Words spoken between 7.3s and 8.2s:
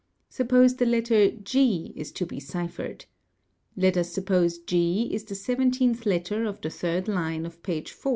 of page 4.